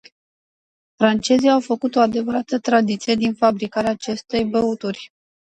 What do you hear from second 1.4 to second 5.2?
au făcut o adevărată tradiție din fabricarea acestei băuturi.